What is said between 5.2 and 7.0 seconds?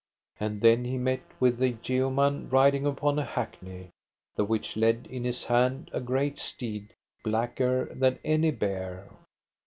his hand a great steed